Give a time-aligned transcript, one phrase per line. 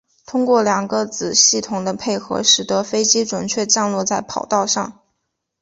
[0.25, 4.91] 通过两个子系统的配合使得飞机准确降落在跑道上。